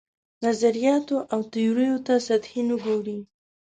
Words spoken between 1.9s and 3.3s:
ته سطحي نه ګوري.